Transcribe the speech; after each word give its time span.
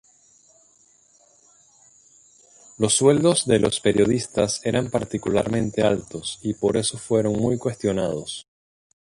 Los 2.79 2.95
sueldos 2.95 3.45
de 3.45 3.59
los 3.59 3.79
periodistas 3.79 4.59
eran 4.65 4.89
particularmente 4.89 5.83
altos 5.83 6.39
y 6.41 6.55
por 6.55 6.75
eso 6.77 6.97
fueron 6.97 7.33
muy 7.33 7.59
cuestionados. 7.59 8.47